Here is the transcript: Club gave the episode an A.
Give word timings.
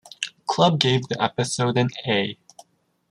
Club 0.47 0.79
gave 0.79 1.07
the 1.09 1.23
episode 1.23 1.77
an 1.77 1.89
A. 2.07 2.35